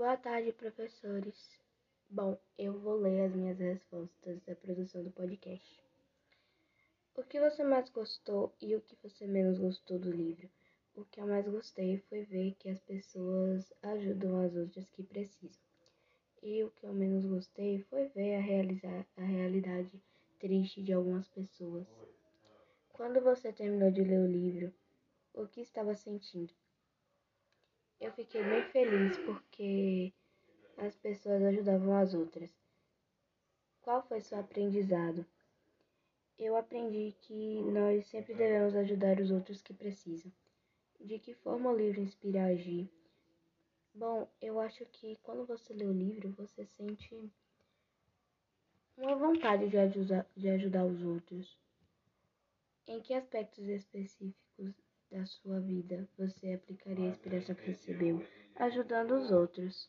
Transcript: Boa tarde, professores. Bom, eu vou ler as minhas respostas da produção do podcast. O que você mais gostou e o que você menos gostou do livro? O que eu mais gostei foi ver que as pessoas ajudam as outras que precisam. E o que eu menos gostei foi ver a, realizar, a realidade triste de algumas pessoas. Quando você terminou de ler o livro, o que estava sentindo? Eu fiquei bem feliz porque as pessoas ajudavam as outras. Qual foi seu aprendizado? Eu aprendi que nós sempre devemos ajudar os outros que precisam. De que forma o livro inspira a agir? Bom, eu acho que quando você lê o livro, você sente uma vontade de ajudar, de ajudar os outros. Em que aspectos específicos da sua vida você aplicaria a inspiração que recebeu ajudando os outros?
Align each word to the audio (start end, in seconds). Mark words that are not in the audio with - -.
Boa 0.00 0.16
tarde, 0.16 0.50
professores. 0.54 1.60
Bom, 2.08 2.34
eu 2.56 2.72
vou 2.80 2.94
ler 2.94 3.26
as 3.26 3.34
minhas 3.34 3.58
respostas 3.58 4.40
da 4.46 4.56
produção 4.56 5.04
do 5.04 5.10
podcast. 5.10 5.84
O 7.14 7.22
que 7.22 7.38
você 7.38 7.62
mais 7.62 7.90
gostou 7.90 8.50
e 8.62 8.74
o 8.74 8.80
que 8.80 8.96
você 9.02 9.26
menos 9.26 9.58
gostou 9.58 9.98
do 9.98 10.10
livro? 10.10 10.48
O 10.94 11.04
que 11.04 11.20
eu 11.20 11.26
mais 11.26 11.46
gostei 11.46 11.98
foi 12.08 12.24
ver 12.24 12.54
que 12.58 12.70
as 12.70 12.80
pessoas 12.80 13.70
ajudam 13.82 14.40
as 14.40 14.56
outras 14.56 14.88
que 14.88 15.02
precisam. 15.02 15.60
E 16.42 16.64
o 16.64 16.70
que 16.70 16.86
eu 16.86 16.94
menos 16.94 17.26
gostei 17.26 17.82
foi 17.82 18.08
ver 18.08 18.36
a, 18.36 18.40
realizar, 18.40 19.06
a 19.18 19.22
realidade 19.22 20.02
triste 20.38 20.82
de 20.82 20.94
algumas 20.94 21.28
pessoas. 21.28 21.86
Quando 22.88 23.20
você 23.20 23.52
terminou 23.52 23.90
de 23.90 24.02
ler 24.02 24.20
o 24.20 24.26
livro, 24.26 24.72
o 25.34 25.46
que 25.46 25.60
estava 25.60 25.94
sentindo? 25.94 26.54
Eu 28.00 28.10
fiquei 28.12 28.42
bem 28.42 28.62
feliz 28.70 29.18
porque 29.18 30.10
as 30.78 30.96
pessoas 30.96 31.42
ajudavam 31.42 31.94
as 31.98 32.14
outras. 32.14 32.50
Qual 33.82 34.02
foi 34.02 34.22
seu 34.22 34.40
aprendizado? 34.40 35.26
Eu 36.38 36.56
aprendi 36.56 37.14
que 37.20 37.60
nós 37.64 38.06
sempre 38.06 38.32
devemos 38.32 38.74
ajudar 38.74 39.20
os 39.20 39.30
outros 39.30 39.60
que 39.60 39.74
precisam. 39.74 40.32
De 40.98 41.18
que 41.18 41.34
forma 41.34 41.70
o 41.70 41.76
livro 41.76 42.00
inspira 42.00 42.40
a 42.44 42.46
agir? 42.46 42.90
Bom, 43.94 44.26
eu 44.40 44.58
acho 44.58 44.86
que 44.86 45.16
quando 45.22 45.44
você 45.44 45.74
lê 45.74 45.84
o 45.84 45.92
livro, 45.92 46.30
você 46.30 46.64
sente 46.64 47.30
uma 48.96 49.14
vontade 49.14 49.68
de 49.68 49.76
ajudar, 49.76 50.26
de 50.34 50.48
ajudar 50.48 50.86
os 50.86 51.02
outros. 51.02 51.58
Em 52.86 52.98
que 53.02 53.12
aspectos 53.12 53.68
específicos 53.68 54.74
da 55.10 55.24
sua 55.26 55.60
vida 55.60 56.08
você 56.16 56.52
aplicaria 56.52 57.06
a 57.06 57.08
inspiração 57.08 57.54
que 57.54 57.66
recebeu 57.66 58.24
ajudando 58.56 59.12
os 59.12 59.30
outros? 59.30 59.88